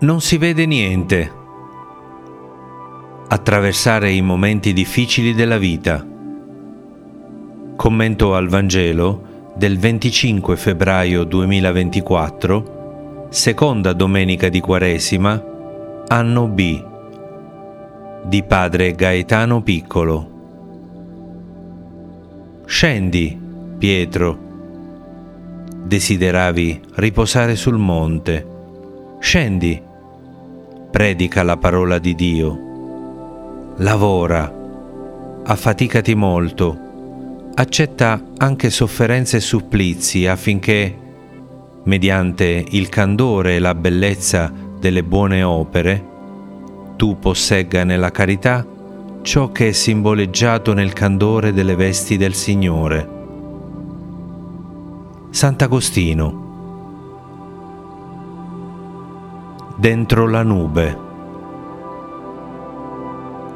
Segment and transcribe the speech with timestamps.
[0.00, 1.32] Non si vede niente.
[3.26, 6.06] Attraversare i momenti difficili della vita.
[7.74, 15.44] Commento al Vangelo del 25 febbraio 2024, seconda domenica di Quaresima,
[16.06, 16.84] anno B,
[18.22, 20.30] di padre Gaetano Piccolo.
[22.66, 23.36] Scendi,
[23.76, 24.38] Pietro.
[25.82, 28.46] Desideravi riposare sul monte.
[29.18, 29.86] Scendi
[30.98, 34.52] predica la parola di Dio, lavora,
[35.44, 40.92] affaticati molto, accetta anche sofferenze e supplizi affinché,
[41.84, 46.04] mediante il candore e la bellezza delle buone opere,
[46.96, 48.66] tu possegga nella carità
[49.22, 53.08] ciò che è simboleggiato nel candore delle vesti del Signore.
[55.30, 56.47] Sant'Agostino
[59.78, 60.98] dentro la nube.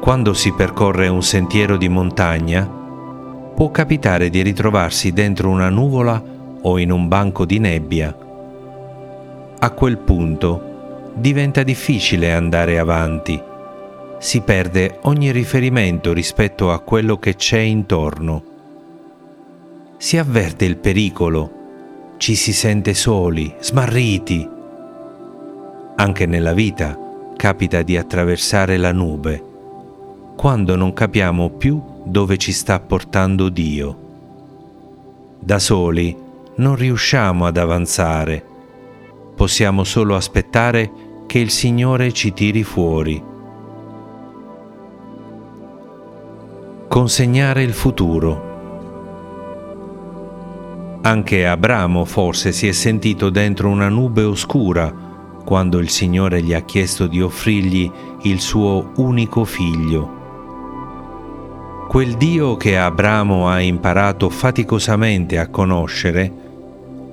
[0.00, 2.68] Quando si percorre un sentiero di montagna,
[3.54, 6.22] può capitare di ritrovarsi dentro una nuvola
[6.60, 8.14] o in un banco di nebbia.
[9.60, 13.40] A quel punto diventa difficile andare avanti.
[14.18, 18.42] Si perde ogni riferimento rispetto a quello che c'è intorno.
[19.96, 21.50] Si avverte il pericolo,
[22.18, 24.58] ci si sente soli, smarriti
[26.00, 26.98] anche nella vita
[27.36, 29.44] capita di attraversare la nube,
[30.34, 33.98] quando non capiamo più dove ci sta portando Dio.
[35.38, 36.16] Da soli
[36.56, 38.42] non riusciamo ad avanzare,
[39.36, 40.90] possiamo solo aspettare
[41.26, 43.22] che il Signore ci tiri fuori.
[46.88, 48.48] Consegnare il futuro.
[51.02, 55.08] Anche Abramo forse si è sentito dentro una nube oscura
[55.50, 57.90] quando il Signore gli ha chiesto di offrirgli
[58.22, 60.08] il suo unico figlio.
[61.88, 66.32] Quel Dio che Abramo ha imparato faticosamente a conoscere,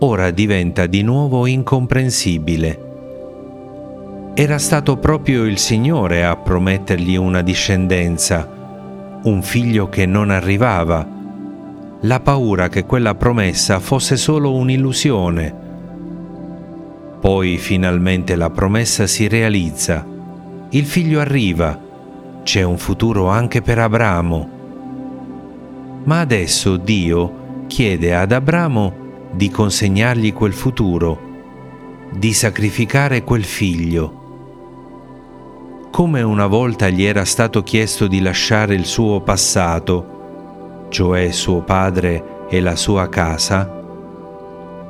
[0.00, 2.80] ora diventa di nuovo incomprensibile.
[4.34, 8.46] Era stato proprio il Signore a promettergli una discendenza,
[9.22, 11.08] un figlio che non arrivava,
[12.02, 15.67] la paura che quella promessa fosse solo un'illusione
[17.20, 20.06] poi finalmente la promessa si realizza,
[20.70, 21.78] il figlio arriva,
[22.42, 24.48] c'è un futuro anche per Abramo.
[26.04, 31.26] Ma adesso Dio chiede ad Abramo di consegnargli quel futuro,
[32.12, 34.16] di sacrificare quel figlio.
[35.90, 42.46] Come una volta gli era stato chiesto di lasciare il suo passato, cioè suo padre
[42.48, 43.77] e la sua casa,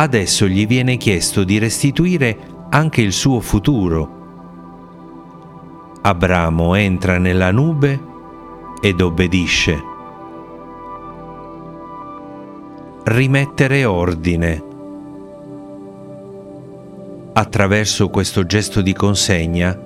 [0.00, 2.36] adesso gli viene chiesto di restituire
[2.70, 4.18] anche il suo futuro.
[6.00, 8.00] Abramo entra nella nube
[8.80, 9.82] ed obbedisce.
[13.04, 14.64] Rimettere ordine.
[17.34, 19.78] Attraverso questo gesto di consegna,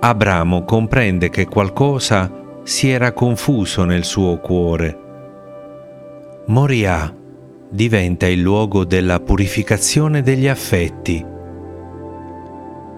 [0.00, 2.30] Abramo comprende che qualcosa
[2.64, 4.98] si era confuso nel suo cuore.
[6.46, 7.20] Morirà
[7.72, 11.24] diventa il luogo della purificazione degli affetti.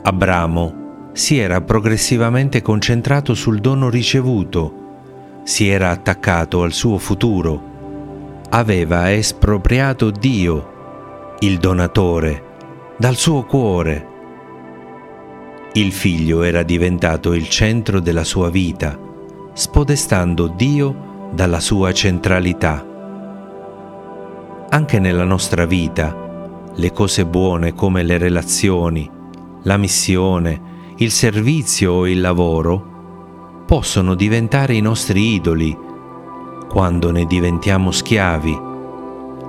[0.02, 9.12] Abramo si era progressivamente concentrato sul dono ricevuto, si era attaccato al suo futuro, aveva
[9.12, 12.42] espropriato Dio, il donatore,
[12.96, 14.08] dal suo cuore.
[15.74, 18.98] Il figlio era diventato il centro della sua vita,
[19.52, 22.92] spodestando Dio dalla sua centralità
[24.74, 29.08] anche nella nostra vita, le cose buone come le relazioni,
[29.62, 30.60] la missione,
[30.96, 35.78] il servizio o il lavoro possono diventare i nostri idoli
[36.68, 38.60] quando ne diventiamo schiavi.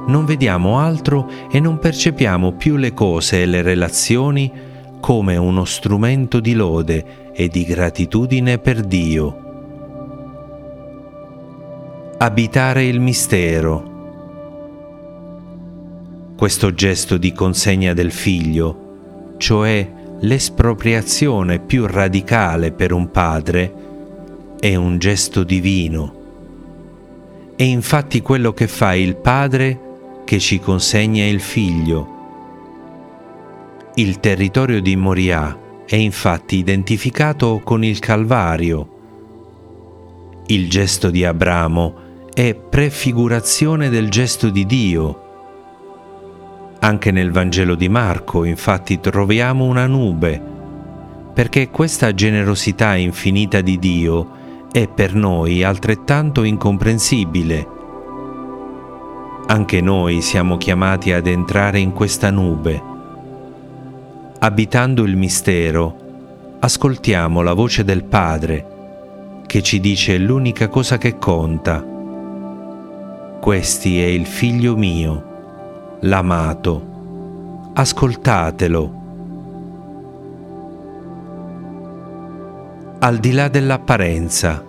[0.05, 4.51] Non vediamo altro e non percepiamo più le cose e le relazioni
[5.00, 9.41] come uno strumento di lode e di gratitudine per Dio.
[12.19, 13.94] Abitare il mistero
[16.35, 19.89] questo gesto di consegna del figlio, cioè
[20.19, 23.73] l'espropriazione più radicale per un padre,
[24.59, 26.23] è un gesto divino.
[27.55, 29.79] È infatti quello che fa il padre
[30.25, 32.13] che ci consegna il figlio.
[33.95, 38.89] Il territorio di Moria è infatti identificato con il Calvario.
[40.47, 42.03] Il gesto di Abramo
[42.33, 45.25] è prefigurazione del gesto di Dio
[46.80, 50.42] anche nel Vangelo di Marco, infatti, troviamo una nube,
[51.33, 54.30] perché questa generosità infinita di Dio
[54.72, 57.68] è per noi altrettanto incomprensibile.
[59.48, 62.81] Anche noi siamo chiamati ad entrare in questa nube.
[64.39, 65.95] Abitando il mistero,
[66.60, 68.74] ascoltiamo la voce del Padre
[69.45, 71.83] che ci dice l'unica cosa che conta.
[73.39, 75.34] Questi è il figlio mio,
[76.05, 77.71] l'amato.
[77.73, 79.03] Ascoltatelo.
[82.99, 84.63] Al di là dell'apparenza.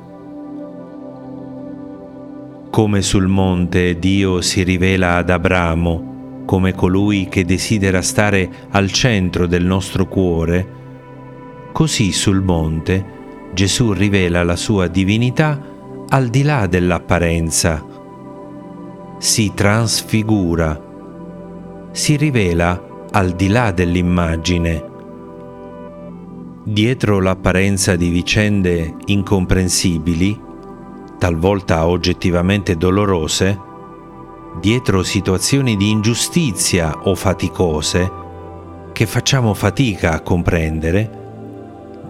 [2.70, 6.14] Come sul monte Dio si rivela ad Abramo
[6.46, 10.74] come colui che desidera stare al centro del nostro cuore,
[11.72, 13.14] così sul monte
[13.52, 15.60] Gesù rivela la sua divinità
[16.08, 17.84] al di là dell'apparenza.
[19.18, 20.85] Si trasfigura,
[21.96, 24.84] si rivela al di là dell'immagine.
[26.62, 30.38] Dietro l'apparenza di vicende incomprensibili,
[31.18, 33.58] talvolta oggettivamente dolorose,
[34.60, 38.12] dietro situazioni di ingiustizia o faticose
[38.92, 41.10] che facciamo fatica a comprendere,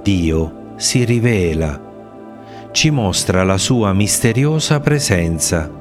[0.03, 5.76] Dio si rivela, ci mostra la sua misteriosa presenza.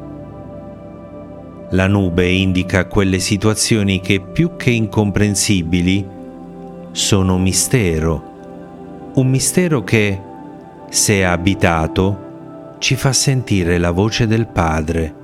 [1.70, 6.06] La nube indica quelle situazioni che più che incomprensibili
[6.92, 10.22] sono mistero, un mistero che,
[10.90, 15.16] se abitato, ci fa sentire la voce del Padre.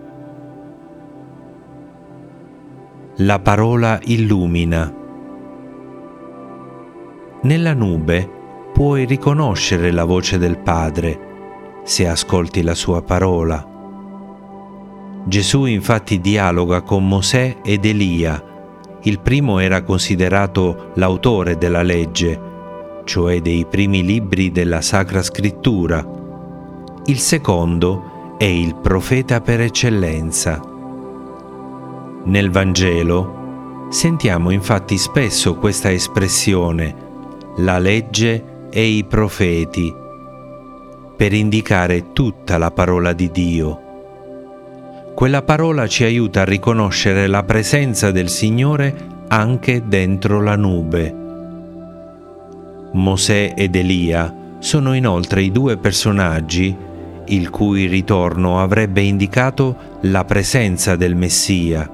[3.17, 4.91] La parola illumina.
[7.43, 8.29] Nella nube
[8.73, 11.29] puoi riconoscere la voce del Padre
[11.83, 13.70] se ascolti la sua parola.
[15.23, 18.43] Gesù infatti dialoga con Mosè ed Elia.
[19.03, 22.39] Il primo era considerato l'autore della legge,
[23.03, 26.03] cioè dei primi libri della Sacra Scrittura.
[27.05, 30.59] Il secondo è il profeta per eccellenza.
[32.23, 36.95] Nel Vangelo sentiamo infatti spesso questa espressione,
[37.57, 39.93] la legge e i profeti
[41.15, 43.80] per indicare tutta la parola di Dio.
[45.13, 51.15] Quella parola ci aiuta a riconoscere la presenza del Signore anche dentro la nube.
[52.93, 56.75] Mosè ed Elia sono inoltre i due personaggi
[57.25, 61.89] il cui ritorno avrebbe indicato la presenza del Messia.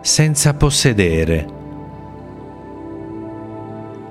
[0.00, 1.56] Senza possedere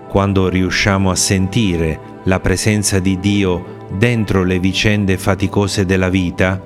[0.07, 6.61] quando riusciamo a sentire la presenza di Dio dentro le vicende faticose della vita,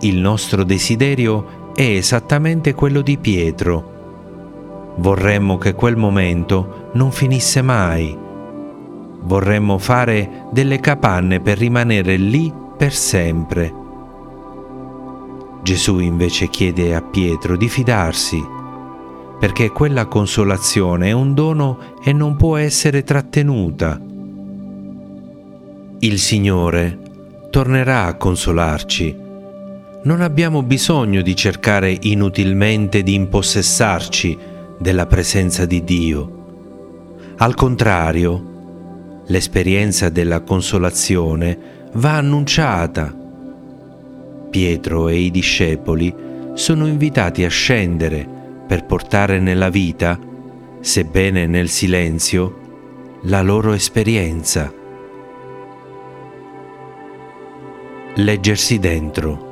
[0.00, 4.94] il nostro desiderio è esattamente quello di Pietro.
[4.96, 8.16] Vorremmo che quel momento non finisse mai.
[9.22, 13.74] Vorremmo fare delle capanne per rimanere lì per sempre.
[15.62, 18.58] Gesù invece chiede a Pietro di fidarsi
[19.40, 23.98] perché quella consolazione è un dono e non può essere trattenuta.
[26.02, 26.98] Il Signore
[27.50, 29.14] tornerà a consolarci.
[30.04, 34.38] Non abbiamo bisogno di cercare inutilmente di impossessarci
[34.78, 37.34] della presenza di Dio.
[37.36, 41.58] Al contrario, l'esperienza della consolazione
[41.92, 43.14] va annunciata.
[44.48, 46.14] Pietro e i discepoli
[46.54, 48.26] sono invitati a scendere
[48.66, 50.18] per portare nella vita,
[50.80, 54.78] sebbene nel silenzio, la loro esperienza.
[58.16, 59.48] Leggersi dentro.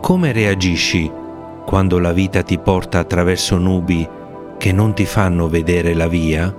[0.00, 1.08] Come reagisci
[1.64, 4.06] quando la vita ti porta attraverso nubi
[4.58, 6.52] che non ti fanno vedere la via?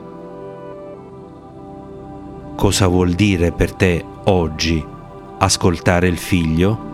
[2.55, 4.83] Cosa vuol dire per te oggi
[5.37, 6.92] ascoltare il figlio?